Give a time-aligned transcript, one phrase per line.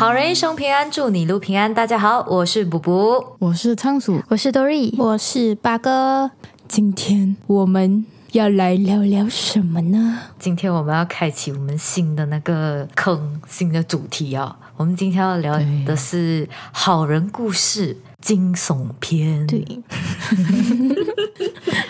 [0.00, 1.74] 好人一生平安，祝你路平安。
[1.74, 6.30] 大家好，我是卜卜，我是仓鼠，我是 Dory，我是八哥。
[6.66, 10.20] 今天我们要来聊聊什么呢？
[10.38, 14.56] 今天我们要开启我们新的那个坑，新的主题啊！
[14.78, 17.98] 我们今天要聊的是好人故事。
[18.20, 19.64] 惊悚片，对，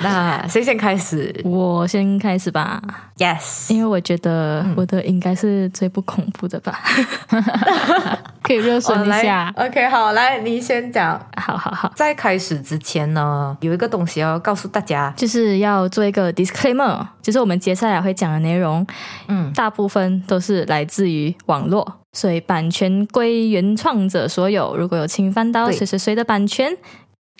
[0.02, 1.34] 那谁先开始？
[1.44, 2.82] 我先开始吧。
[3.18, 6.80] Yes，因为我觉得我的应该是最不恐怖的吧，
[8.42, 9.52] 可以热身一下。
[9.56, 11.20] OK，好，来，你先讲。
[11.36, 18.86] 好好好，在开始之前呢，有一个东西要告诉大家，就是要做一个 disclaimer，就是我们接下来会讲的内容，
[19.28, 22.00] 嗯，大部分都是来自于网络。
[22.12, 26.68] 所以版权归原创者所有，如果有侵犯到谁谁谁的版权，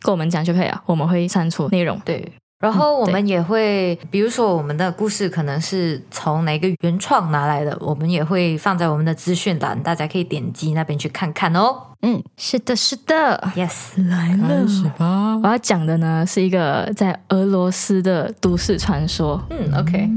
[0.02, 2.00] 跟我们讲就可以了，我们会删除内容。
[2.04, 11.74] 对，然后我们也会，比如说我们的故事可能是从哪个原创拿来的，我们也会放在我们的资讯栏，大家可以点击那边去看看哦。
[12.02, 15.38] 嗯，是的，是的，Yes，来了，是吧？
[15.42, 19.42] 我要讲的呢是一个在俄罗斯的都市传说。
[19.50, 20.08] 嗯，OK，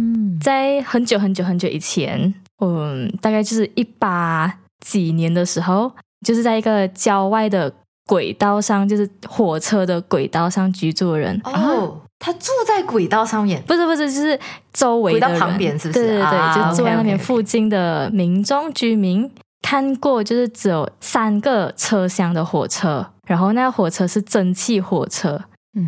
[0.42, 2.34] 在很久很久很久以前。
[2.60, 4.54] 嗯，大概就是一八
[4.86, 5.92] 几年的时候，
[6.26, 7.74] 就是在一个郊外的
[8.06, 11.42] 轨道上，就是火车的轨道上居住的人。
[11.44, 13.62] 哦，他住在轨道上面？
[13.68, 14.40] 不是，不是，就是
[14.72, 16.00] 周围轨道旁边，是不是？
[16.00, 19.30] 对对对，就住在那边附近的民众居民
[19.62, 25.38] 看过，就是只有三个车厢的火车，然后那个火车是蒸汽火车，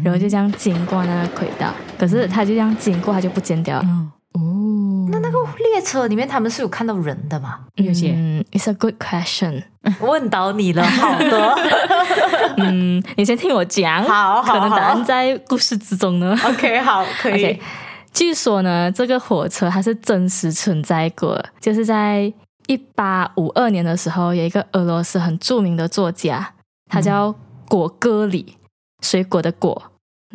[0.04, 3.88] 然后就这样经过那个轨道，可是他就这样经过，他就不见掉了。
[4.36, 7.60] 哦，那那个列车里面他们是有看到人的吗？
[7.76, 8.10] 有些
[8.52, 9.64] ，It's a good question，
[10.02, 11.56] 问到你了，好的，
[12.58, 16.38] 嗯，你先听我讲，好，可能答案在故事之中呢。
[16.44, 17.58] OK，好，可以。
[18.12, 22.32] 据说呢，这个火车它是真实存在过，就是在
[22.68, 26.54] 一八五二年的时候，有一个俄罗斯很著名的作家，
[26.90, 27.34] 他叫
[27.70, 28.58] 果戈里，
[29.02, 29.82] 水果的果。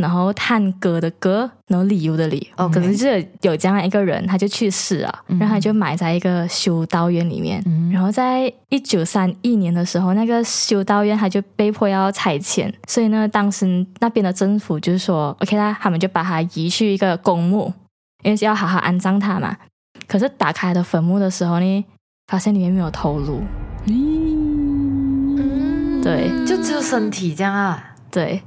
[0.00, 7.62] 然后探戈的戈，然后理由的理，哦，可能就是有这样一个人，他就去世了，然后他就埋在一个修道院里面。
[7.92, 17.72] 然后在一九三一年的时候，那个修道院他就被迫要拆迁，所以呢，当时那边的政府就是说，OK 啦，他们就把他移去一个公墓，
[18.22, 19.56] 因为要好好安葬他嘛。
[20.06, 21.84] 可是打开的坟墓的时候呢，
[22.26, 23.42] 发现里面没有头颅，
[23.86, 28.40] 嗯，对，就只有身体这样啊，对。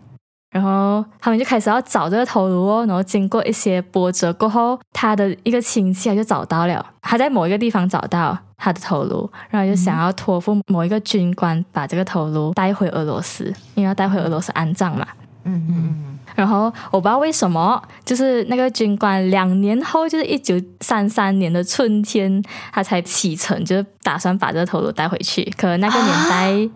[0.54, 15.08] 然后他们就开始要找这个头颅哦，然后经过一些波折过后，他的一个亲戚就找到了，他在某一个地方找到他的头颅，然后就想要托付某一个军官把这个头颅带回俄罗斯，因为要带回俄罗斯安葬嘛。
[15.46, 16.20] 嗯嗯嗯。
[16.36, 25.44] 然后我不知道为什么，就是那个军官两年后，就是一九三三年的春天，他才启程，就是打算把这个头颅带回去。
[25.58, 26.70] 可能那个年代。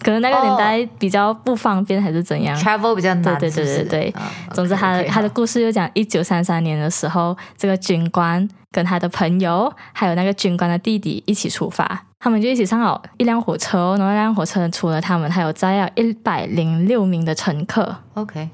[0.00, 3.38] 可能那个年代比较不方便，还是怎样？Travel 比较难。
[3.38, 4.14] 对对对对对。
[4.52, 13.96] 总之，他他的故事就讲一九三三年的时候，这个军官跟他的朋友，还有那个军官的弟弟一起出发，他们就一起上了一辆火车。
[13.96, 17.94] 然后那辆火车除了他们，还有载有一百零六名的乘客。
[18.14, 18.48] OK，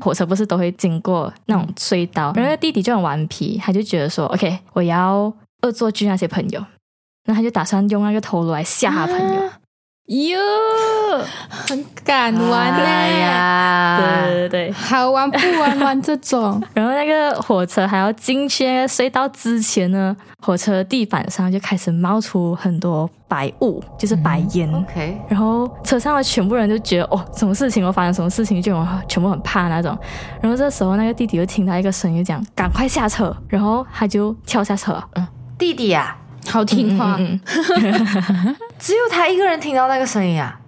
[0.00, 2.32] 火车不是都会经过那种隧道？
[2.34, 5.32] 然后弟弟就很顽皮，他就觉得说：“OK，我要
[5.62, 6.64] 恶作剧那些朋友。”
[7.28, 9.42] 那他就打算用那个头颅来吓他朋友。
[10.06, 10.38] 哟，
[11.48, 12.78] 很敢玩呢
[13.18, 13.98] 呀！
[14.00, 16.62] 对对对，好玩不玩玩这种。
[16.72, 24.72] 然后那个火车还要进去隧道之前呢，火车地板上就开始冒出很多白雾，就是白烟。
[24.72, 27.84] OK，然后车上的全部人就觉得哦，什么事情？
[27.84, 28.62] 我发生什么事情？
[28.62, 28.72] 就
[29.08, 29.98] 全部很怕那种。
[30.40, 35.02] 然后这时候那个弟弟就听到一个声音讲：“赶快下车！”然后他就跳下车。
[35.16, 35.26] 嗯，
[35.58, 36.16] 弟弟呀。
[36.48, 37.18] 好听话，
[38.78, 40.58] 只有他一个人听到那个声音啊！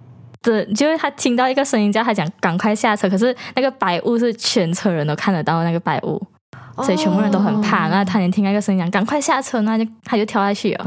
[0.41, 6.21] 对，就是他听到一个声音叫他讲赶快下车，可是那个白雾是全车人都看得到那个白雾，
[6.77, 7.89] 所以全部人都很怕。
[7.89, 10.85] 那他连听那个声音讲赶快下车，那就他就跳下去了，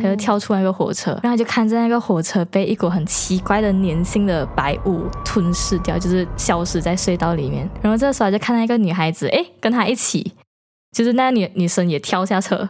[0.00, 7.68] 他就跳出那个火车，然后就看着那个火车被一股很奇怪的粘性的白雾吞噬掉，就是消失在隧道里面。
[7.82, 10.32] 然后这时候就看到一个女孩子，哎，跟他一起，
[10.92, 12.68] 就是那女女生也跳下车。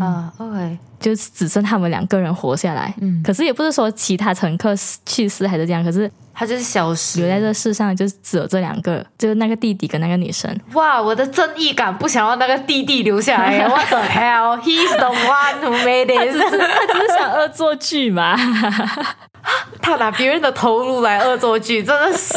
[0.00, 2.92] 啊，OK，就只剩他们两个人活下来。
[3.00, 4.74] 嗯，可是也不是说其他乘客
[5.04, 10.52] 去世还是这样，可是他就是消失，留在这世上，就只有这两个，就是那个弟弟跟那个女生。
[10.72, 13.56] 哇，我的正义感不想要那个弟弟留下来。
[13.70, 14.58] What the hell?
[14.58, 16.16] He's the one who made it。
[16.18, 18.36] 他只是他只是想恶作剧嘛。
[19.80, 22.34] 他拿别人的头颅来恶作剧，真的是。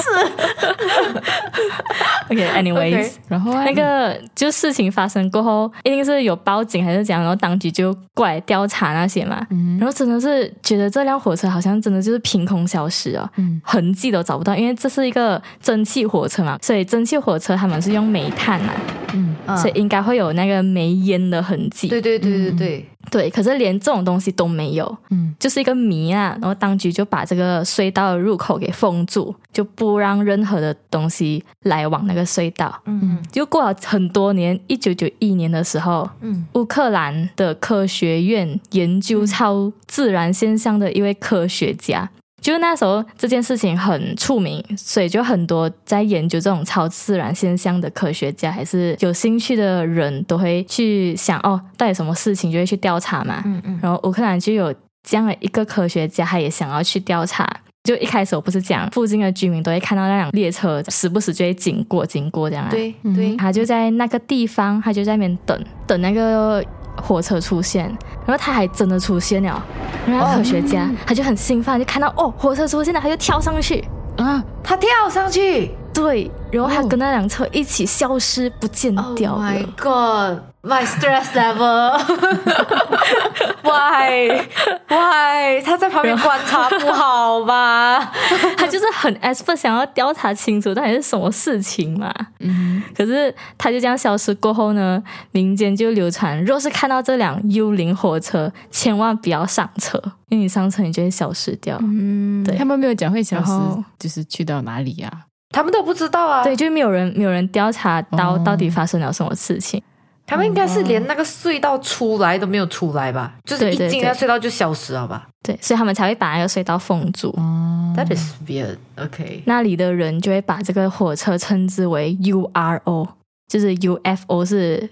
[2.29, 9.45] OK，anyways，、OK 然后啊那个就事情发生过后，一定是有报警还是怎样，然后当局就过来调查那些嘛。
[9.49, 9.77] 嗯。
[9.77, 13.61] 然后真的是觉得这辆火车好像真的就是凭空消失哦，嗯。
[13.63, 18.73] 痕迹都找不到，因为这是一个蒸汽火车嘛，所以蒸汽火车他们是用煤炭嘛，
[19.13, 19.35] 嗯。
[19.47, 21.87] 嗯所以应该会有那个煤烟的痕迹。
[21.87, 26.37] 对对对对对，对，可是连这种东西都没有，嗯就是一个谜啊。
[26.39, 32.81] 然后当局就把这个隧道的入口给封住，就不让任何的东西来往那个隧道。
[32.85, 42.09] 嗯就过了很多年，一九九一年的时候，嗯乌克兰的科学院研究超自然现象的一位科学家，
[42.49, 53.43] 就那时候这件事情很出名，所以就很多在研究这种超自然现象的科学家，还是有兴趣的人都会去想哦，到底什么事情就会去调查嘛。
[53.45, 54.73] 嗯嗯然后乌克兰就有
[55.03, 57.47] 这样的一个科学家，他也想要去调查。
[57.83, 66.63] 就一开始我不是讲附近的居民都会看到那辆列车时不时就会经过经过这样啊，对对，他就在那个地方，他就在那边等等那个
[67.01, 67.85] 火车出现，
[68.25, 69.63] 然后他还真的出现了，
[70.07, 73.83] 然后科学家、他就很兴奋，就看到哦火车出现了，他就跳上去，
[74.17, 75.71] 啊，他跳上去。
[75.91, 76.87] 对，然后他哦。
[76.87, 79.51] 跟那辆车一起消失不见掉，Oh 了。
[79.51, 80.43] my God。
[80.61, 81.97] My stress level.
[83.63, 84.45] Why?
[84.89, 85.61] Why?
[85.63, 88.11] 他在旁边观察不好吧？
[88.57, 92.13] 他就是很 expert 想要调查清楚到底是什么事情嘛。
[92.39, 95.01] 嗯可是他就这样消失过后呢，
[95.31, 99.97] 民间就流传，若是看到这辆幽灵火车，千万不要上车，
[100.27, 101.77] 因为你上车你就会消失掉。
[101.81, 103.51] 嗯，对他们没有讲会消失，
[103.97, 105.09] 就是去到哪里啊？
[105.51, 106.43] 他们都不知道啊。
[106.43, 109.81] 对，，就没有人没有人调查到哦到底发生了什么事情。
[110.29, 113.33] 他们应该是连那个隧道出来都没有出来吧？
[113.43, 117.29] 就是一进那隧道就消失了吧对，所以他们才会把那个隧道封住。
[117.37, 118.77] 哦，？That is weird.
[118.97, 119.41] OK.
[119.45, 123.07] 那里的人就会把这个火车称之为 URO，
[123.47, 124.87] 就是 UFO 是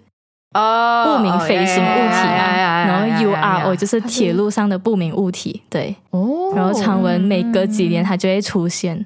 [0.54, 5.62] 哦不明飞行物体嘛，然后 URO 就就是铁路上的不明物体。
[5.70, 9.06] 对，哦，然后传闻每隔几年它就会出现。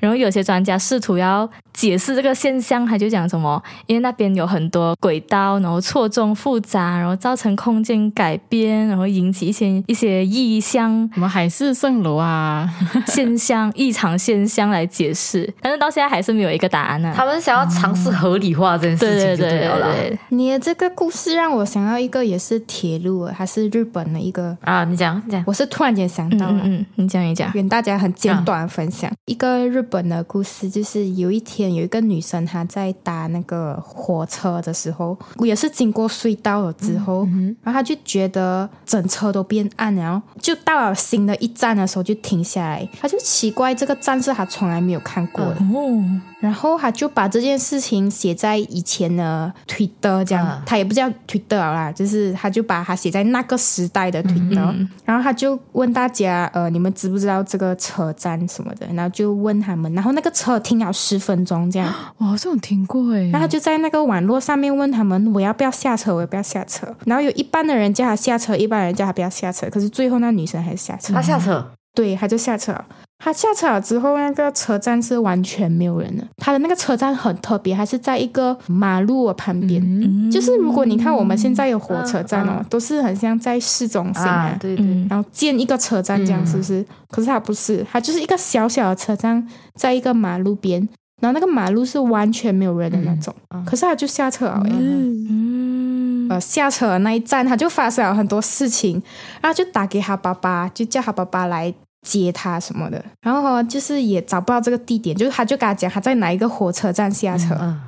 [0.00, 12.68] 然后有些专家试图要解释这个现象，他就讲什么，因为那边有很多轨道，然后错综复杂，然后造成空间改变，然后引起一些一些异象什么海市蜃楼啊？
[13.06, 19.88] 现象、异常现象来解释，但是到现在还是没有一个答案呢、他们想要尝试合理化这件事情就对对了啦。
[19.92, 25.42] 对对，你的这个故事让我想到一个，也是铁路，还是日本的一个，啊，你讲你讲。
[25.46, 26.60] 我是突然间想嗯到了。
[26.64, 37.26] 嗯嗯，你讲一讲，跟大家很简短的分享、一个日本的故事，就是有一天有一个女生她在搭那个火车的时候，也是经过隧道了之后，
[37.62, 45.44] 然后她就觉得整车都变暗了，然后就到了新的一站的时候就停下来，她就奇怪这个站是她从来没有看过。
[45.44, 46.02] 的，哦，
[46.40, 50.62] 然后她就把这件事情写在以前的 Twitter 这样，啊。
[50.66, 58.86] 她也不叫 Twitter 啦，就是她就把它写在那个时代的 Twitter，、然后她就问大家，呃，你们知不知道这个车站什么的？
[58.94, 66.14] 然后就问他们，然后那个车停了十分钟这样，我好像有听过哎，然后他就在那个网络上面问他们，我要不要下车？
[66.14, 66.86] 我要不要下车？
[67.06, 71.12] 然后有一半的人叫他下车，一半人叫他不要下车，可是最后那女生还是下车。
[71.14, 72.84] 他下车，对，他就下车了。
[73.22, 76.26] 他下车了之后，那个车站是完全没有人的。
[76.38, 79.80] 他的那个车站很特别，还是在一个马路的旁边。
[79.84, 86.84] 嗯就是如果你看我们现在有火车站哦，嗯都是很像在市中心啊啊，对对，嗯然后建一个车站这样，嗯是不是？
[87.10, 90.80] 可是他不是，他就是一个小小的车站，在一个马路边，
[91.20, 93.34] 然后那个马路是完全没有人的那种。
[93.66, 99.02] 可是他就下车了、欸，嗯，呃，下车的那一站，他就发生了很多事情，
[99.42, 103.04] 然后就打给他爸爸，就叫他爸爸来接他什么的。
[103.20, 107.80] 然后哦就是也找不到这个地点，就是他就跟他讲他在哪一个火车站下车，嗯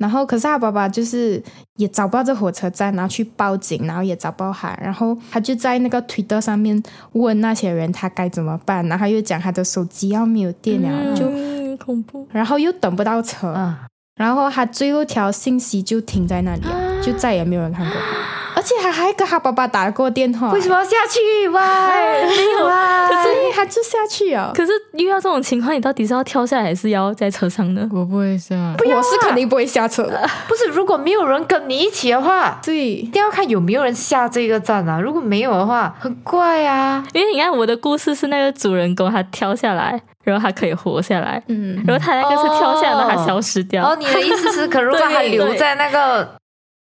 [0.00, 1.40] 然后可是他爸爸就是
[1.76, 11.54] 也找不到这火车站，然后去报警，然后也找不到他，然后他就在那个 Twitter 上面问那些人他该怎么办，然后又讲他的手机要没有电了，就嗯。
[11.76, 13.74] 恐怖，然后又等不到车，嗯，
[14.14, 17.96] 然后他最后一条信息就停在那里了，就再也没有人看过
[18.64, 21.48] 且他还跟他爸爸打过电话，为什么要下去？
[21.48, 21.60] 喂，
[22.36, 24.50] 没有啊，可是他就下去啊。
[24.54, 27.86] 可是遇到这种情况，你到底是要跳下来，还是要在车上呢？
[27.92, 30.28] 我不会下，我是肯定不会下车的。
[30.48, 34.98] 不是，如果没有人跟你一起的话，对一，定要看有没有人下这个站啊。
[34.98, 37.04] 如果没有的话，很怪啊。
[37.12, 43.84] 因为你看我的故事是那个主人公他跳下来，然后他可以活下来，嗯，然后他那个是跳下来，他消失掉。
[43.84, 46.28] 哦，你的意思是，可如果他 留在那个，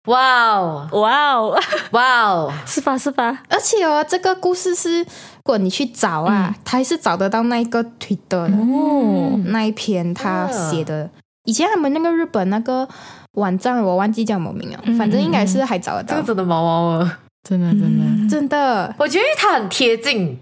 [0.10, 1.60] 哇哦，哇哦，
[1.92, 3.44] 哇哦， 是吧是吧？
[3.48, 5.06] 而且哦，这个故事是如
[5.44, 11.10] 果你去找啊，他还是找得到那一个 Twitter 的、哦，那一篇他写的。
[11.46, 12.88] 以前他们那个日本那个
[13.34, 14.98] 网站我忘记叫什么名了，嗯。
[14.98, 16.16] 反正应该是还找得到。
[16.16, 16.28] 这个。
[16.28, 17.20] 真的毛毛了。
[17.48, 20.38] 真的真的，真的，我觉得他很贴近，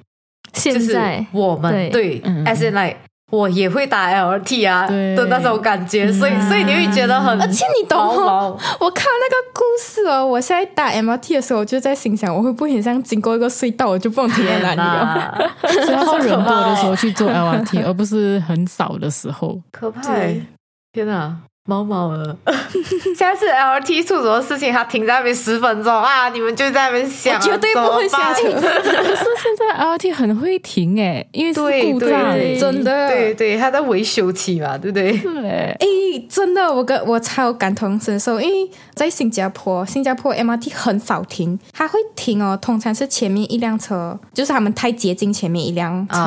[0.52, 1.90] 就是现在我们对。
[1.90, 2.44] 对嗯。
[2.44, 2.98] 嗯 S N I。
[3.32, 5.16] 我也会打 LT 啊对。
[5.16, 15.52] 的那种感觉，所以所以你会觉得很，而且你懂毛毛我看那个故事哦，我现在打 MRT 的时候，我就在心想，我会不会很像经过一个隧道，我就不能停在哪里了？
[15.64, 19.60] 那所以要是人多的时候去做 LRT，而不是很少的时候。
[19.72, 20.42] 可怕欸！
[20.94, 21.36] 天哪，
[21.70, 22.36] 毛毛了！
[23.18, 32.10] 下次 LT 出什么事情，他停在那边十分钟啊，你们就在那边想绝对不会下车 可是现在 LRT 很会停诶，因为是对故障，
[32.58, 35.18] 真的对对，他在维修期嘛，对不对？
[35.18, 46.18] 是诶，诶，真的，我跟我超感同身受，因为在新加坡，新加坡 MRT 很少停，它会停哦，通常是前面一辆车，就是他们太接近前面一辆车。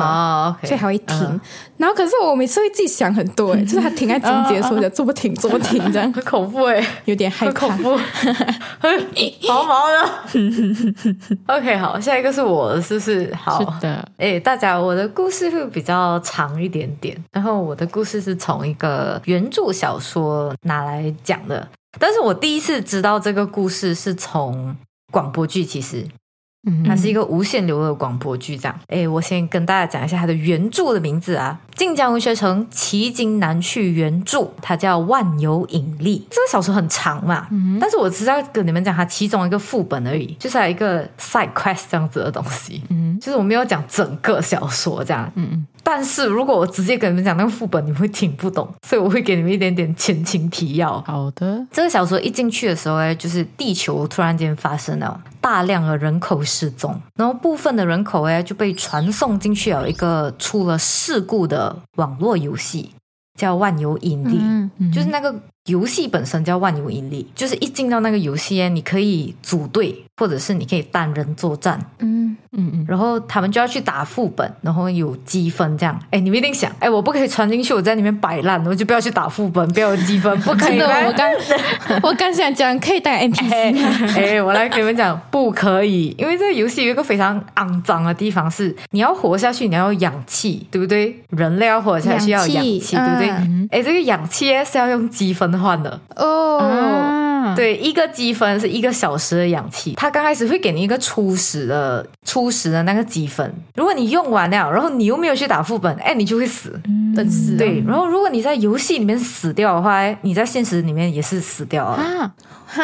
[0.63, 1.41] 所以还会停，嗯
[1.77, 7.97] 然后可是我每次会自己想很多，诶，就是他停在中间的时候，我 就怎么停怎么停，这样 很恐怖哎，有点害怕很恐。
[7.97, 7.99] 怖，
[9.47, 10.09] 毛毛的。
[11.47, 13.33] OK，好，下一个是我的，是不是？
[13.35, 21.67] 好，是的，哎，大家，我的故事会比较长一点点，然后我的故事是从一个原著小说拿来讲的，
[21.99, 24.75] 但是我第一次知道这个故事是从
[25.11, 26.05] 广播剧，其实
[26.67, 28.79] 嗯它是一个无限流的广播剧，这样。
[28.87, 36.19] 哎，我先跟大家讲一下它的原著的名字啊，晋江文学城奇经难去原著，它叫《万有引力》。
[36.29, 42.83] 这个小说很长嘛，嗯但是我只是要跟你们讲它其中一个副本而已，就是还有一个 side quest 这样子的东西。
[42.89, 51.01] 嗯就是我没有讲整个小说这样，嗯嗯，但是如果我直接跟你们讲那个副本，你们会听不懂，所以我会给你们一点点前情提要。
[51.01, 62.91] 好的，这个小说一进去的时候呢，就是地球突然间发生了大量的人口失踪，然后部分的人口哎就被传送进去了一个出了事故的网络游戏，
[63.37, 64.37] 叫万有引力。
[64.39, 65.33] 嗯嗯就是那个
[65.65, 75.99] 游戏本身叫万有引力，就是一进到那个游戏呢，你可以组队，或者是你可以单人作战，嗯，嗯嗯，然后他们就要去打副本，然后有积分这样。
[76.09, 81.31] 哎，你们一定想，哎，我不可以传进去，我在里面摆烂，我就不要去打副本，不要有积分，不可以，吗我刚
[82.01, 83.53] 我刚想讲可以当 NPC，
[84.17, 91.15] 哎、哎我来给你们讲，不可以，因为这个游戏有一个非常肮脏的地方是，你要活下去，你要有氧气，对不对？
[91.29, 93.29] 人类要活下去要有氧氧气气，对不对？
[93.29, 106.79] 哎、嗯这个氧气是要用积分换的，哦，啊，对，一个积分是一个小时的氧气，它刚开始会给你一个初始的初始的那个积分，如果你用完了，然后你又没有去打副本，哎，你就会死。
[107.13, 111.97] 等死了对，然后如果你在游戏里面死掉的话，哎你在现实里面也是死掉了。
[111.97, 112.31] 啊，
[112.65, 112.81] 哈，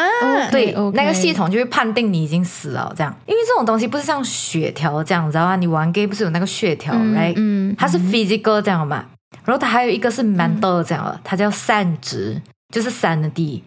[0.50, 3.14] 对那个系统就会判定你已经死了，这样。
[3.24, 5.56] 因为这种东西不是像血条这样，你知道吗？
[5.56, 9.02] 你玩 game 不是有那个血条、嗯 r i g h t 嗯它是 physical 这样嘛，
[9.46, 12.38] 然后它还有一个是 mental 这样的，它叫善值，
[12.72, 13.62] 就是 sanity，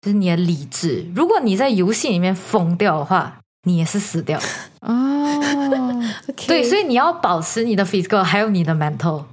[0.00, 1.06] 就是你的理智。
[1.14, 4.38] 如果你在游戏里面疯掉的话，你也是死掉。
[4.82, 5.40] 哦
[6.46, 9.24] 对，所以你要保持你的 physical 还有你的 mental。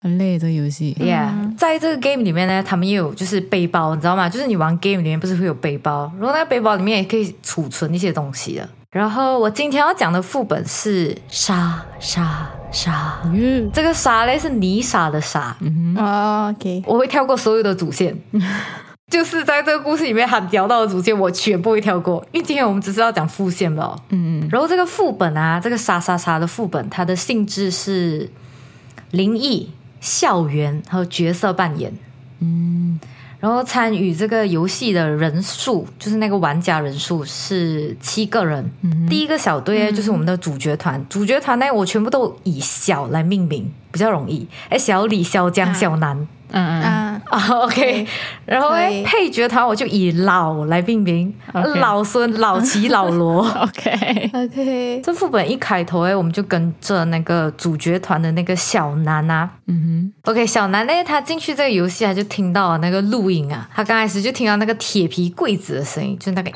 [0.00, 4.28] 很累这游戏，Yeah，、嗯在这个 game 里面呢，他们也有就是背包，你知道吗？
[4.28, 8.68] 就是你玩 game 里面不是会有背包，然后那个背包里面也可以储存一些东西的。
[8.92, 18.14] 然后我今天要讲的副本是沙沙沙，嗯，这个沙嘞是泥沙的沙，嗯哼，哦，OK，我会跳过所有的主线。
[19.10, 23.96] 就是在这个故事里面喊聊到的主线，我全部会跳过，因为今天我们只是要讲副线吧。
[24.10, 28.30] 嗯嗯，然后这个副本啊，这个沙沙沙的副本，它的性质是
[29.10, 29.70] 灵异、
[30.00, 31.92] 校园和角色扮演。
[32.40, 32.98] 嗯，
[33.42, 38.64] 然后参与这个游戏的人数，就是那个玩家人数是七个人。
[38.82, 41.04] 嗯第一个小队呢，就是我们的主角团。
[41.08, 44.46] 主角团呢，我全部都以小来命名，比较容易。
[44.68, 48.06] 哎，小李、小江、啊小南嗯嗯，啊，啊，OK。
[48.46, 51.34] 然后诶，配角团我就以老来命名，
[51.80, 53.42] 老孙、老齐、老罗。
[53.56, 59.50] OK，OK，这副本一开头哎，我们就跟着那个主角团的那个小南啊。
[59.66, 60.30] 嗯哼。
[60.30, 66.54] OK，小南呢，他进去这个游戏，他就听到了那个录音啊，他刚开始就听到那个铁皮柜子的声音，就是那个咦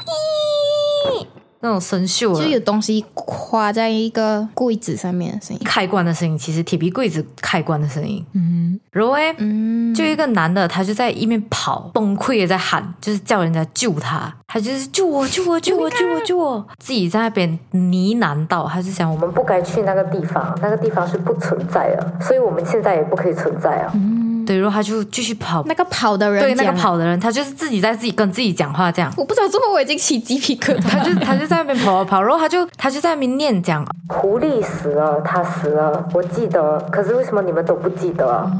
[1.66, 2.40] 那种生锈了。
[2.40, 8.24] 就有的东西挂在一个柜子上面的声音，开关的声音，其实铁皮柜子开关的声音。
[8.32, 8.80] 哼，嗯。
[8.90, 23.92] 然后呢，嗯，就一个男的，他就在一面跑，崩溃的在喊，就是叫人家救他，他就是救我，救我，救我，救我，救我，自己在那边呢喃道，他是想我们不该去那个地方，那个地方是不存在的，所以我们现在也不可以存在啊。
[23.94, 29.12] 嗯对，然后他就继续跑，那个跑的人对那个跑的人，他就是自己在自己跟自己讲话这样。
[29.16, 30.88] 我不知道，最后我已经起鸡皮疙瘩。
[30.88, 38.50] 他就他就在那边跑跑跑，然后他就他就在那边念讲，狐狸死了，他死了，我记得，可是为什么你们都不记得？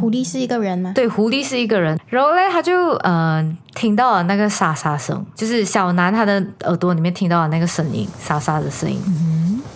[0.00, 0.92] 狐狸是一个人吗？
[0.94, 8.98] 对，狐狸是一个人，然后嘞，他就呃听到了那个沙沙声，就是小南他的耳朵里面听到了那个声音，沙沙的声音。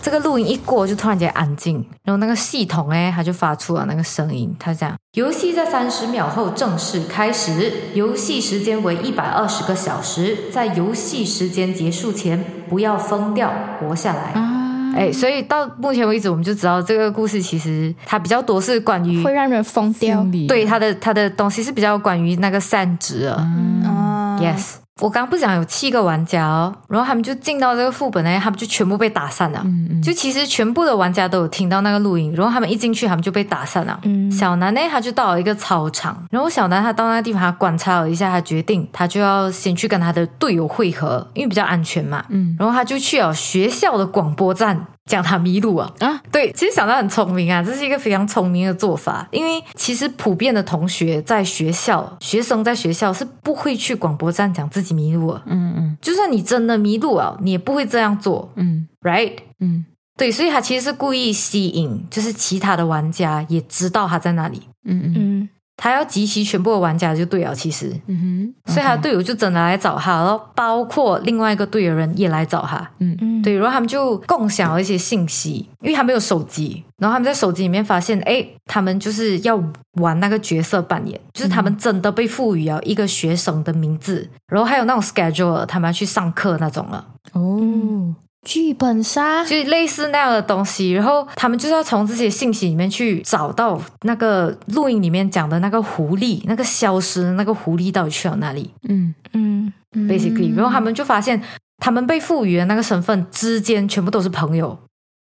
[0.05, 14.39] 这个录音一过，就突然间安静，然后那个系统哎，它就发出了那个声音，它讲游戏在三十秒后正式开始，游戏时间为一百二十个小时，在游戏时间结束前不要疯掉，活下来。
[14.39, 20.23] 啊，哎，所以到目前为止，我们就知道这个故事其实它比较多是关于会让人疯掉。
[20.47, 23.33] 对它的它的东西是比较关于那个善值的。
[23.33, 29.61] 啊 Yes，我刚刚不是讲有七个玩家哦，然后他们就进到这个副本呢，他们就全部被打散了。
[29.65, 33.99] 嗯嗯就其实全部的玩家都有听到那个录音，然后他们一进去，他们就被打散了。
[34.03, 42.23] 嗯小南呢，他就到了一个操场，然后小南他到那个地方，他观察了一下，他决定他就要先去跟他的队友会合，因为比较安全嘛。
[42.29, 45.91] 嗯然后他就去了学校的广播站，讲他迷路啊。
[45.99, 49.27] 啊，对，其实小南很聪明啊，这是一个非常聪明的做法。
[49.31, 55.43] 因为其实普遍的同学在学校，学生在学校是不会去广播站讲自己迷路啊。
[55.45, 59.33] 嗯嗯就算你真的迷路了，你也不会这样做嗯，right？
[59.59, 59.85] 嗯
[60.17, 67.53] 对，所以他其实是故意吸引，就是其他的玩家也知道他在那里，嗯嗯嗯他要集齐全部的玩家就对了。
[67.53, 72.89] 其实，嗯哼，所以他的队友就真的来找他，然后包括另外一个队友人也来找他。
[72.99, 73.17] 嗯。
[73.21, 79.61] 嗯，对，然后他们就共享了一些信息，因为他没有手机，然后他们在手机里面发现，哎，他们就是要
[80.01, 88.13] 玩那个角色扮演，就是他们真的被赋予了一个学生的名字，然后还有那种 schedule，他们要去上课那种了，哦，
[88.45, 90.91] 剧本杀就是类似那样的东西。
[90.91, 101.41] 然后他们就是要从这些信息里面去找到那个录音里面讲的那个狐狸，那个消失的那个狐狸到底去了哪里嗯嗯？Basically，然后他们就发现，
[101.77, 104.77] 他们被赋予的那个身份之间全部都是朋友。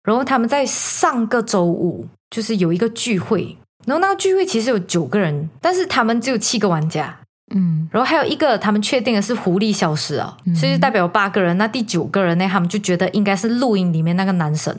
[0.02, 7.19] 然后他们在上个周五就是有一个聚会，然后那个聚会其实有九个人，但是他们只有七个玩家。
[7.54, 11.56] 嗯然后还有一个，他们确定的是狐狸消失啊，所以就代表有八个人。
[11.58, 14.74] 那第九个人呢，他们就觉得应该是录音里面那个男生，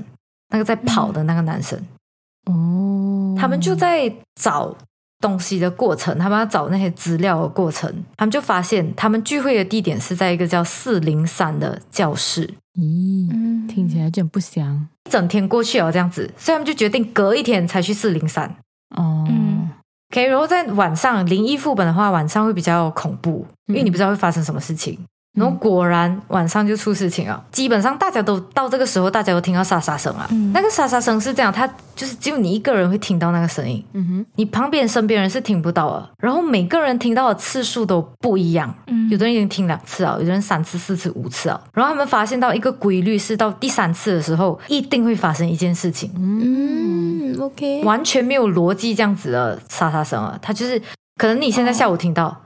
[0.49, 1.77] 那个在跑的那个男生。
[2.45, 4.75] 哦，他们就在找
[5.19, 12.49] 东西的过程，他们要找那些资料的过程，他们就发现他们聚会的地点是在一个叫四零三的教室。
[12.79, 18.47] 咦，嗯听起来有点不祥一整天过去了，这样子，所以他们就决定隔一天才去四零三。
[18.95, 19.69] 哦，嗯
[20.11, 24.99] OK，然后在晚上灵异副本的话，晚上会比较恐怖，因为你不知道会发生什么事情。
[25.33, 30.27] 然后果然晚上就出事情了，基本上大家都到这个时候，大家都听到沙沙声了。
[30.31, 31.65] 嗯那个沙沙声是这样，它
[31.95, 36.09] 就是只有你一个人会听到那个声音，嗯哼，你旁边身边人是听不到的。
[36.21, 41.59] 然后每个人听到的次数都不一样，嗯有的人已经听两次啊，有的人三次、四次、五次啊。
[41.73, 46.11] 然后他们发现到一个规律是，到第三次的时候，一定会发生一件事情。
[46.17, 50.81] 嗯，OK，完全没有逻辑这样子的沙沙声啊，它就是
[51.15, 52.41] 可能你现在下午听到，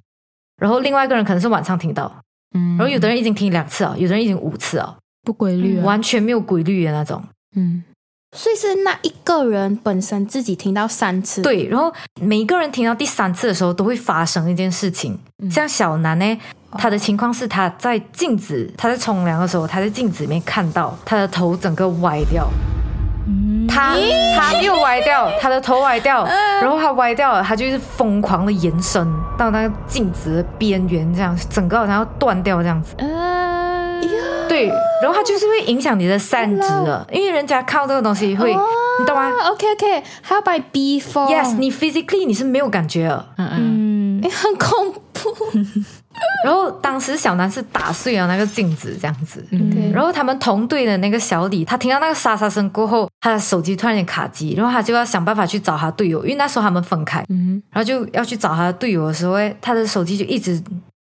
[0.57, 2.11] 然后另外一个人可能是晚上听到，
[2.55, 7.21] 嗯，然后有的人已经听两次哦，有的人已经五次哦，不规律啊，完全没有规律的那种。
[7.55, 7.83] 嗯。
[8.35, 11.89] 所以是那一个人本身自己听到三次，，对，然后
[12.19, 15.17] 每一个人听到第三次的时候，都会发生一件事情。
[15.49, 16.37] 像小南呢，
[16.71, 22.45] 他的情况是他在镜子，他在冲凉的时候，他在镜子里面看到他的头整个歪掉。
[23.65, 23.95] 嗯他
[24.35, 26.25] 他又歪掉，他的头歪掉，
[26.61, 32.95] 然后他歪掉了，他就是疯狂的延伸到那个镜子的边缘，这样整个好像要断掉这样子。
[32.97, 34.01] 呃，
[34.47, 34.67] 对，
[35.01, 38.51] 然后它就是会影响你的散值了，因为人家看到这个东西会，
[38.99, 43.25] 你懂吗？OK OK，还要把你逼疯？Yes，你 physically 你是没有感觉的。
[43.37, 45.35] 嗯嗯嗯哎 很恐怖。
[46.45, 49.43] 然后当时小南是打碎了那个镜子这样子。
[49.49, 60.61] 对然后他们同队的那个小李，他听到那个沙沙声过后，他的手机突然间卡机，然后他就要想办法去找他队友，因为那时候他们分开，嗯然后就要去找他的队友的时候，诶他的手机就一直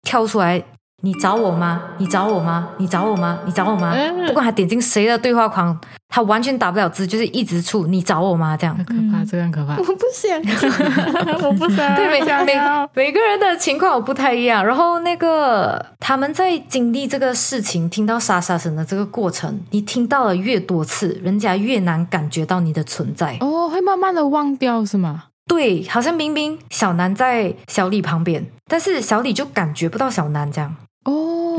[0.03, 0.63] 跳出来
[1.03, 1.83] ：“你找我吗？
[1.99, 2.69] 你找我吗？
[2.79, 3.41] 你找我吗？
[3.45, 5.77] 你找我吗？”嗯不管他点进谁的对话框，
[6.09, 8.85] 他完全打不了字，就是一直处“你找我吗”这样很。
[8.85, 10.39] 可怕，这个很可怕 我，不想，
[11.43, 14.65] 我不想，对，每每想要每个人的情况有不太一样。
[14.65, 23.37] 然后那个他们在经历这个事情，听到沙沙声的这个过程，你听到了越多次，人家越难感觉到你的存在。
[23.41, 25.25] 哦，会慢慢的忘掉是吗？
[25.49, 30.75] 对，好像明明小南在小李旁边，但是小李就感觉不到小南这样。
[31.05, 31.57] 哦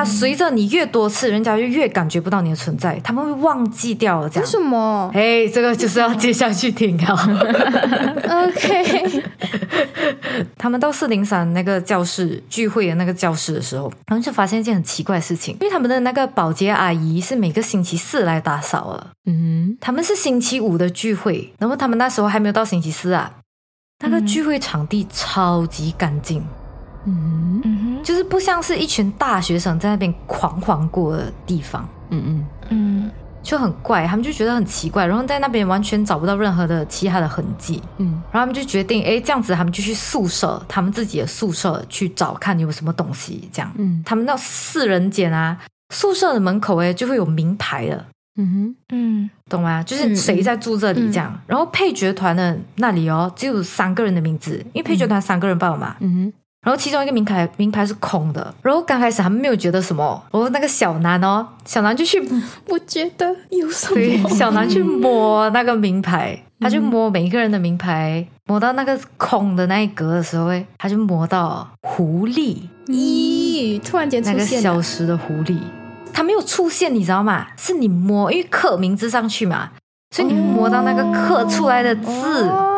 [0.00, 4.46] 它随着你越多次，人家就越感觉不到你的存在，他们会忘记掉了这为。
[4.46, 7.14] 什么哎，这个就是要接下去听啊。
[8.46, 9.22] ？OK，
[10.56, 23.30] 他们到四零三那个教室聚会的那个教室的时候，他们就发现一件很奇怪的事情，因为他们的那个保洁阿姨是每个星期四来打扫了，嗯他们是星期五的聚会，然后他们那时候还没有到星期四啊。
[24.02, 26.42] 那个聚会场地超级干净，
[27.04, 32.46] 嗯嗯就是不像是一群大学生在那边狂欢过的地方，嗯嗯。
[32.70, 33.10] 嗯
[33.42, 38.22] 就很怪，他们就觉得很奇怪，然后在那边完全找不到任何的其他的痕迹，嗯。
[38.30, 43.72] 然后他们就决定，哎，这样子他们就去宿舍，他们自己的宿舍去找看有什么东西，这样。
[43.78, 44.02] 嗯。
[44.04, 45.56] 他们那四人间啊，
[45.88, 48.04] 宿舍的门口哎就会有名牌的，
[48.36, 48.76] 嗯哼。
[48.92, 49.30] 嗯。
[49.48, 49.82] 懂吗？
[49.82, 51.40] 就是谁在住这里这样。
[51.46, 55.96] 然后配角团的那里哦，只有三个人的名字，因为配角团三个人报嘛。
[56.00, 56.30] 嗯
[56.62, 58.54] 然后其中一个名牌名牌是空的。
[58.62, 62.20] 然后刚开始他们没有觉得什么，然后那个小南哦，小南就去
[62.68, 64.28] 我觉得有什对么？
[64.36, 72.58] 小南去摸那个名牌，他就摸每一个人的名牌，摸到那个空的那一格的时候，哎，他就摸到狐狸。
[72.86, 75.56] 咦，突然间那个出现了，消失的狐狸，
[76.12, 77.46] 它没有出现，你知道吗？
[77.56, 79.70] 是你摸，因为刻名字上去嘛，
[80.14, 82.10] 所以你摸到那个刻出来的字。
[82.10, 82.69] 哦，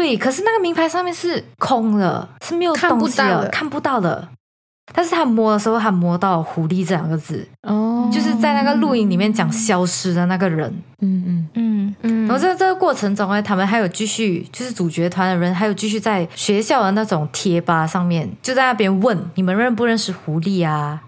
[0.00, 4.28] 对，可是那个名牌上面是空的，是没有看不东西的，到的看不到的。
[4.92, 10.68] 但是他摸的时候，他摸到“狐狸”这两个字，哦，就是在那个录影里面讲消失的那个人。
[11.00, 21.00] 嗯嗯嗯嗯然后在这个过程中呢，他们还有继续，就是主角团的人还有继续在学校的那种贴吧上面，就在那边问你们认不认识狐狸啊？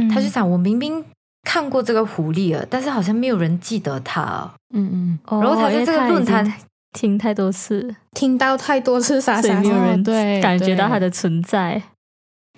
[0.00, 1.04] 嗯他就讲，我明明
[1.44, 4.50] 看过这个狐狸了，但是好像没有人记得他哦。
[4.74, 6.52] 嗯嗯哦然后他在这个论坛
[6.92, 11.82] 听太多次，听到太多次傻所以傻有人对感觉到对他的存在。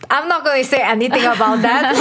[0.08, 1.94] I'm not going to say anything about that.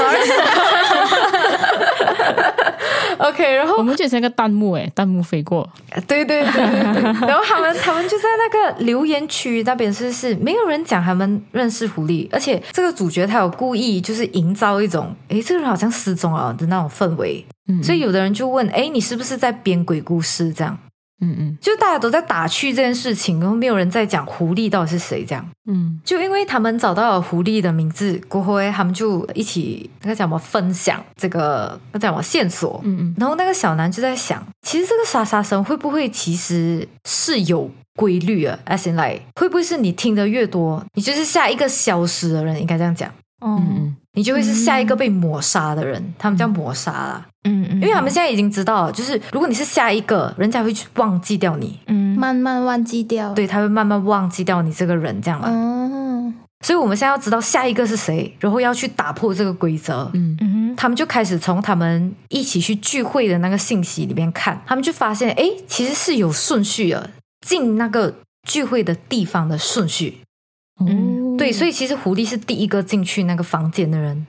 [3.19, 5.69] OK，然我后们就像个弹幕诶，弹幕飞过，
[6.07, 20.77] 对对对对对，然后他们他们就在那个留言区那边是是没有人讲他们认识狐狸，而且这个主角他有故意就是营造一种诶这个人好像失踪了的那种氛围，嗯，所以有的人就问诶你是不是在编鬼故事这样？
[21.21, 25.45] 嗯嗯就大家都在打趣这件事情，然后没有人在讲狐狸到底是谁这样。
[25.69, 32.79] 嗯就因为他们找到了狐狸的名字过后，诶他们就一起那个叫什么分享这个那叫什么线索。
[32.83, 42.59] 嗯嗯然后那个小南就在想，其实这个沙沙声会不会其实是有规律啊？as in like 会不会是你听得越多，你就是下一个消失的人？
[42.59, 43.11] 应该这样讲，
[43.45, 46.13] 嗯你就会是下一个被抹杀的人。
[46.17, 55.47] 他们叫抹杀啦，嗯嗯因为他们现在已经知道了，就是如果你是下一个，人家会去忘记掉你，嗯慢慢忘记掉。，对，他会慢慢忘记掉你这个人，这样了。
[55.49, 56.33] 嗯，
[56.65, 60.09] 所以我们现在要知道下一个是谁，然后要去打破这个规则。
[60.13, 67.09] 嗯嗯他们就开始从他们一起去聚会的那个信息里面看，他们就发现，哎，其实是有顺序的，
[67.45, 68.13] 进那个
[68.47, 70.19] 聚会的地方的顺序。
[70.77, 70.85] 哦，
[71.39, 74.27] 对，所以其实狐狸是第一个进去那个房间的人，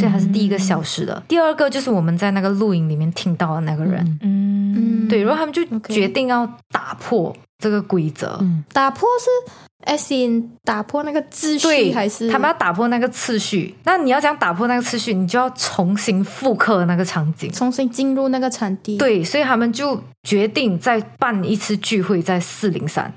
[0.00, 1.22] 所以他是第一个消失的。
[1.28, 4.00] 第二个就是我们在那个录影里面听到的那个人。
[4.22, 8.38] 嗯嗯对，然后他们就决定要打破这个规则。
[8.40, 9.52] 嗯打破是
[9.84, 13.74] S in 打破那个秩序对，还是他们要打破那个次序？
[13.84, 17.50] 那你要想打破那个次序，你就要重新复刻那个场景。
[17.50, 23.12] 重新进入那个场地？，对，所以他们就决定再办一次聚会，在四零三，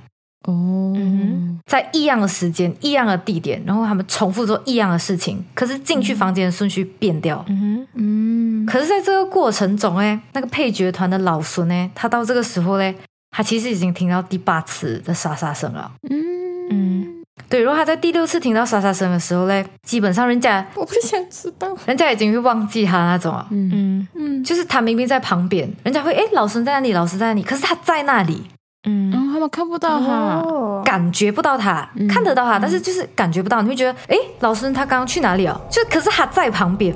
[0.45, 7.43] 哦嗯在异样的时间、异样的地点，然后他们重复做异样的事情，可是进去房间的顺序变掉。
[7.47, 12.95] 嗯嗯，可是，在这个过程中，哎，那个配角团的老孙呢，他到这个时候呢，
[13.31, 15.91] 他其实已经听到第八次的沙沙声了。
[16.09, 16.69] 嗯。
[16.69, 17.23] 嗯。
[17.49, 21.75] 对，如果他在第六次听到沙沙声的时候呢，基本上人家我不想知道。
[21.85, 23.47] 人家已经会忘记他那种啊。
[23.49, 23.71] 嗯。
[23.73, 24.07] 嗯。
[24.13, 28.43] 嗯，就是他明明在旁边，人家会哎，老孙在那里，老孙在那里，可是他在那里，
[28.85, 30.05] 嗯然后他们看不到他，
[30.45, 33.61] 哦，感觉不到他，嗯看得到他，但是就是感觉不到。
[33.61, 35.59] 你会觉得，诶，老师他刚刚去哪里哦？
[35.69, 36.95] 就可是他在旁边。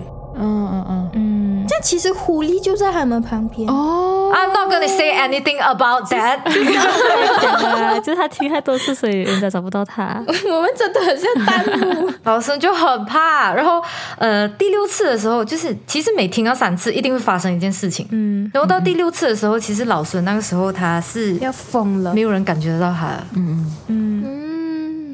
[1.82, 3.68] 其实狐狸就在他们旁边。
[3.70, 6.40] 哦，I'm not gonna say anything about that
[8.02, 10.24] 就是他听太多次，所以人家找不到他。
[10.28, 12.10] 我们真的很像弹幕。
[12.24, 13.54] 老师就很怕。
[13.54, 13.82] 然后，
[14.18, 18.08] 呃，第六次的时候，就是其实每听到三次，一定会发生一件事情。
[18.12, 22.22] 嗯然后到第六次的时候，其实老孙那个时候他是要疯了没。
[22.22, 23.24] 有人感觉得到他的。
[23.36, 24.39] 嗯嗯嗯，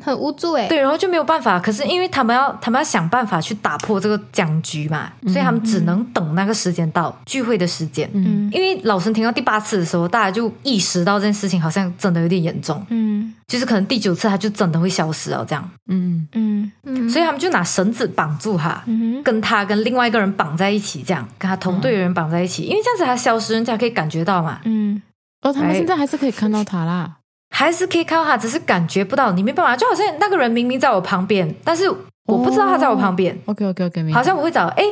[0.06, 0.68] 很无助哎。
[0.68, 1.60] 对，然后就没有办法。
[1.60, 8.10] 可是因为他们要他们要想办法去打破这个僵局嘛，所以他们只能等那个时间到聚会的时间。
[8.14, 18.82] 嗯因为老神听到第八次的时候，大家就意识到这件事情好像真的有点严重，嗯就是可能第九次他就真的会消失了这样，嗯嗯嗯，所以他们就拿绳子绑住他。
[18.86, 25.02] 嗯跟他跟另外一个人绑在一起，这样跟他同队的人绑在一起，因为这样子他消失，人家可以感觉到嘛，嗯
[25.42, 27.16] 哦，他们哎现在还是可以看到他啦。
[27.58, 31.90] 还是可以看到他，只是感觉不到，你没办法，就好像那个人明明在我旁边，但是
[32.28, 34.84] 我不知道他在我旁边，OK OK OK，好像我会找，哎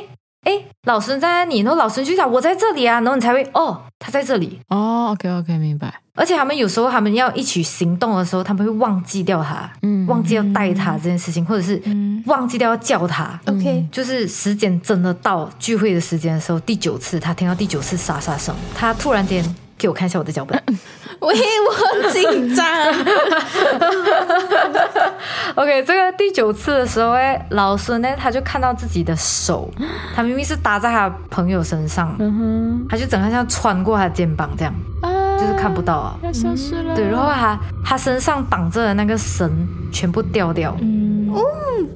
[0.46, 1.60] 哎，老师在那里？
[1.60, 4.60] 然后老师去找我在这里啊，然后你才会哦，他在这里。
[4.70, 5.94] 哦，OK OK，明白。
[6.16, 13.38] 而且他们有时候他们要一起行动的时候，他们会忘记掉他，嗯忘记要带他这件事情，或者是嗯忘记掉要叫他。
[13.46, 19.44] OK，就是时间真的到聚会的时间的时候，第九次他听到第九次沙沙声，他突然间
[19.78, 20.62] 给我看一下我的脚本。
[21.26, 22.66] 喂，我很紧张。
[25.56, 29.70] OK，这个第九次的时候，哎，老孙呢，他就看到自己的手，
[30.16, 36.18] 他明明是搭在他朋友身上，嗯他就整个像穿过他的肩膀这样，啊就是看不到啊。
[36.24, 36.94] 要消失了。
[36.96, 39.50] 对，然后他他身上绑着的那个绳
[39.92, 41.32] 全部掉掉，嗯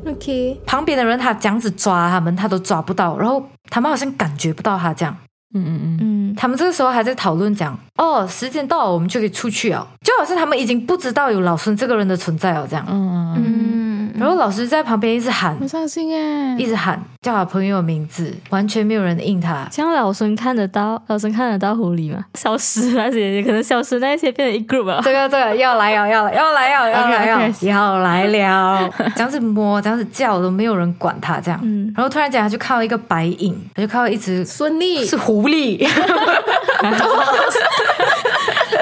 [0.05, 5.15] OK，旁边的人他这样子抓他们，他都抓不到，然后他们好像感觉不到他这样。
[5.53, 5.97] 嗯嗯嗯。
[6.01, 6.35] 嗯。
[6.35, 12.85] 他们这个时候还在讨论讲，哦，时间到了，我们就可以出去哦，就好像他们已经不知道有老孙这个人的存在哦这样。
[12.87, 13.76] 嗯嗯，嗯，
[14.17, 16.55] 然后老师在旁边一直喊，很伤心哎。
[16.57, 19.67] 一直喊叫他朋友的名字，完全没有人应他。
[19.71, 22.25] 这样老孙看得到，老孙看得到狐狸吗？
[22.33, 25.01] 消失那些可能消失那些变成一 group 了。
[25.03, 31.59] 这个这个要来要，要来要来要要来要要来了，这样子摸，这样子叫都没有人管他这样。
[31.63, 35.77] 嗯然后突然间他就看到一个白影，他就看到一只孙俪，是狐狸，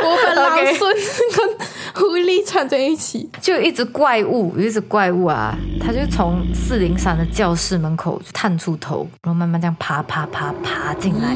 [0.03, 0.95] 我本老孙
[1.34, 1.34] 跟
[1.95, 3.29] 狐狸串在一起。
[3.41, 11.35] 就一只怪物，有一只怪物啊，他就从四零三的教室门口探出头，然后慢慢这样爬爬爬爬进来。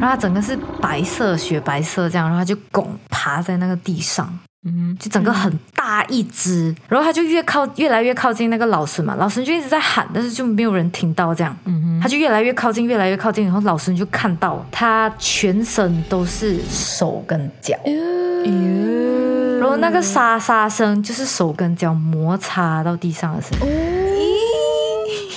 [0.00, 4.28] 然后它整个是白色、雪白色这样，然后它就拱爬在那个地上，
[4.66, 17.78] 嗯就整个很大一只，然后他就越靠越来越靠近那个老师嘛，老师就一直在喊，但是就没有人听到这样，嗯他就越来越靠近，越来越靠近，然后老师就看到他全身都是手跟脚，
[19.74, 23.68] 后那个沙沙声就是手跟脚摩擦到地上的声音，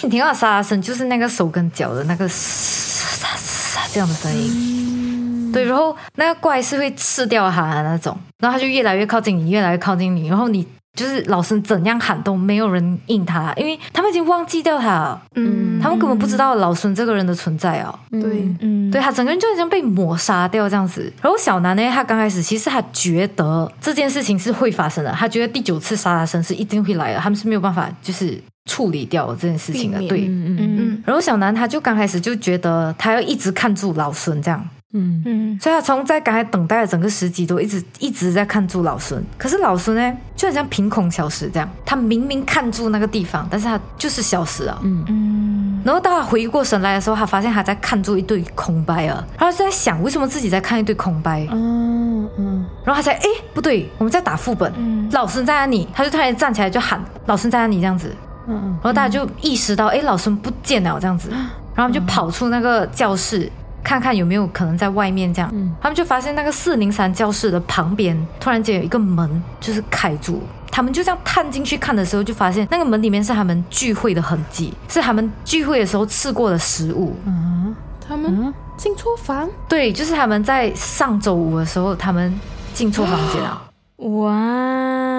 [0.04, 5.52] 你听到沙沙声就是那个手跟脚的那个沙沙这样的声音。
[5.52, 18.00] 对，然后那个怪是会吃掉它的那种，然后它就越来越靠近你，越来越靠近你，然后你就是老师怎样喊都没有人应他，因为他们已经忘记掉他了，嗯，他们根本不知道老孙这个人的存在哦。
[18.10, 21.14] 对，嗯，对他整个人就已经被抹杀掉这样子。
[21.22, 30.00] 然后小南呢，他刚开始其实他觉得这件事情是会发生的，他觉得第九次杀他生是一定会来的，他们是没有办法就是处理掉这件事情的。
[30.08, 34.68] 对，嗯嗯嗯嗯然后小南他就刚开始就觉得他要一直看住老孙这样。
[34.94, 35.22] 嗯。
[35.26, 35.60] 嗯。
[35.60, 44.80] 所以他从在刚才等待的整个十几都一直一直在看住老孙，可是老孙呢就很像凭空消失这样，他明明看住那个地方，但是他就是消失了。
[44.84, 45.04] 嗯。
[45.08, 45.82] 嗯。
[45.86, 55.08] 然后当他回过神来的时候，他发现他在看住一堆空白啊，然就在想为什么自己在看一堆空白，嗯嗯然后他才哎不对，我们在打副本，嗯。
[55.12, 55.88] 老孙在哪里？
[55.94, 58.14] 他就突然站起来就喊老孙在哪里这样子，
[58.48, 63.50] 嗯然后大家就意识到哎老孙不见了这样子，然后他们就跑出那个教室。
[63.88, 70.44] 看看有没有可能在外面这样，嗯他们就发现那个四零三教室的旁边突然间有一个门，就是开住。
[70.70, 77.16] 他们就这样探进去看的时候，就发现那个门里面是他们聚会的痕迹，是他们聚会的时候吃过的食物。
[77.26, 77.74] 嗯
[78.06, 82.38] 他们进错房，对，就是他们在上周五的时候，他们
[82.74, 83.62] 进错房间了。
[84.20, 85.17] 哇，Oh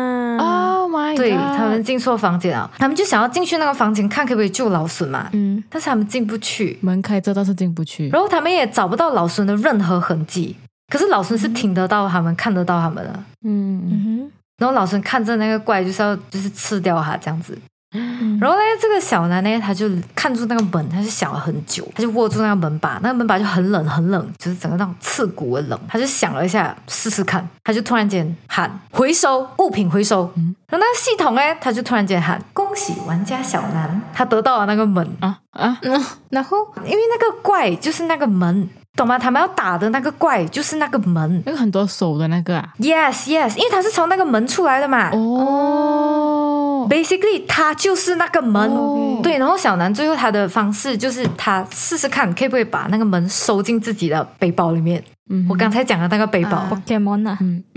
[1.09, 8.09] my god，对他们进错房间了，他们就想要进去那个房间看可不可以救老孙嘛，嗯但是他们进不去，门开着，但是进不去。
[8.11, 10.57] 然后他们也找不到老孙的任何痕迹。
[10.93, 13.13] 可是老孙是听得到他们，看得到他们的。
[13.45, 17.57] 嗯嗯然后老孙看着那个怪，就是要就是吃掉他这样子。
[17.93, 25.81] 哼然后呢，这个小男呢，他就看住那个门，他就想了很久，他就握住那个门把，那个门把就很冷很冷，就是整个那种刺骨的冷。
[25.89, 38.69] 他就想了一下，试试看，他就突然间喊回收物品回收，然后那个系统呢，他就突然间喊恭喜玩家小南，他得到了那个门，啊啊，嗯，然后因为那个怪就是那个门。
[38.97, 39.17] 懂吗？
[39.17, 42.69] 他们要打的那个怪就是那个门那个很多手的那个啊。
[42.81, 45.11] ，yes yes，因为他是从那个门出来的嘛。
[45.13, 46.48] 哦，
[46.89, 48.71] Basically，他就是那个门。
[48.71, 49.21] 哦。
[49.23, 55.03] 对，然后小南最后他的方式就是他试试看，可不可以把那个门收进自己的背包里面。
[55.31, 55.47] 嗯。
[55.49, 57.65] 我刚才讲的那个背包，，Pokemon 啊，嗯。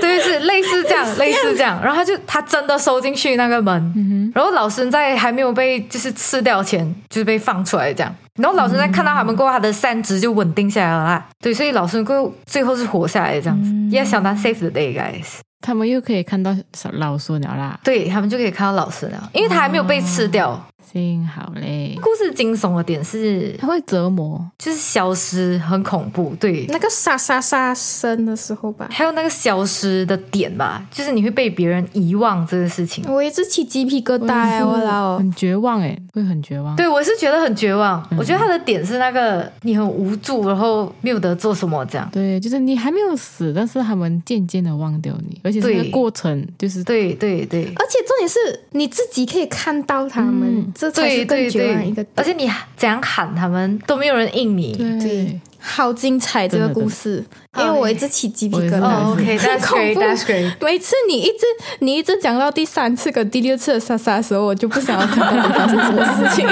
[0.00, 8.14] 对，是类似这样 类似这样，然后他就他真的收进去那个门，然后老师在还没有被就是吃掉前，就是被放出来这样。
[8.34, 11.26] 然后老师在看到他们过后，他的三值就稳定下来了啦。
[11.40, 15.38] 对，所以老师过后最后是活下来的这样子，也相当 safe 的 day guys。
[15.60, 20.60] 他们又可以看到小老鼠了啦，对他们就可以看到老鼠了，因为它还没有被吃掉。
[20.90, 33.04] 幸好嘞，故事惊悚的点是它会折磨，就是消失很恐怖，对，那个沙沙沙声的时候吧，还有那个消失的点吧，就是你会被别人遗忘这个事情。
[33.06, 35.18] 我一直起鸡皮疙瘩哎，我老。
[35.18, 36.74] 很绝望哎，会很绝望。
[36.76, 42.08] 对我是觉得很绝望，我觉得他的点是那个你很无助，然后没有得做什么这样。
[42.10, 48.38] 对，就是你还没有死，但是他们渐渐的忘掉你，而且这个过程就是对对对，而且重点是
[48.70, 50.72] 你自己可以看到他们。
[50.78, 57.24] 这才是更绝望一个，而且你怎样喊他们都没有人应你，对，好精彩这个故事，
[57.58, 60.52] 因为我一直起鸡皮疙瘩，OK，That's great，That's great。
[60.60, 61.44] 每次你一直
[61.80, 66.46] 你一直讲到第三次跟第六次的莎莎的时候，我就不想要看到发生什么事情。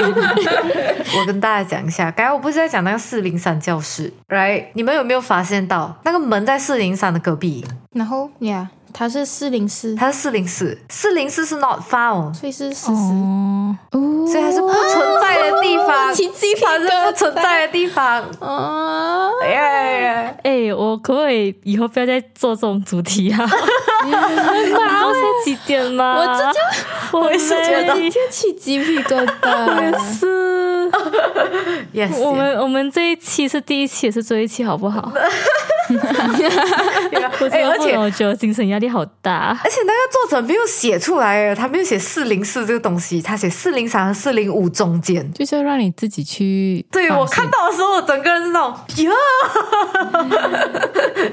[1.17, 4.65] 我跟大家讲一下，刚才我不是在讲那个四零三教室，Right？
[4.73, 7.63] 你们有没有发现到那个门在四零三的隔壁？
[7.93, 8.67] 然后，Yeah。
[8.93, 12.91] 它是四零四，它是四零四，四零四是 not found，所以是事实，
[13.91, 23.39] 哦，所以它是不存在的地方， 奇迹它是不存在的地方，哦，哎呀，哎，我可不可以以后不要再做这种主题啊？
[24.05, 24.17] 你知
[24.73, 26.17] 道现在几点吗？
[26.19, 27.93] 我这就，我也是觉得。
[28.29, 30.91] 起鸡皮疙瘩，也是，
[31.93, 35.11] Yes，我们我们这一期是第一期，也是最后一期，好不好？
[37.51, 39.57] 哎，而且我觉得精神压力好大。
[39.63, 46.85] 而且那个作者没有写出来，他没有写四零四这个东西，他写四零三和四零五中间，就是要让你自己去。
[46.91, 48.73] 对我看到的时候，我整个人是那种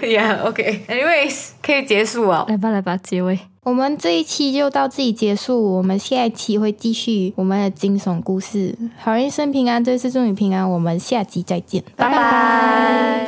[0.12, 3.38] 呀，Yeah，OK，Anyways，可以结束啊，来吧，来吧，结尾。
[3.62, 8.76] 我们这一期就到这里结束，我们下一期会继续我们的惊悚故事。
[8.98, 13.26] 好人一生平安，这次祝你平安，我们下集再见，拜拜。